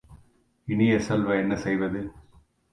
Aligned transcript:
இனிய 0.67 0.99
செல்வ 0.99 1.35
என்ன 1.35 1.55
செய்வது? 1.55 2.01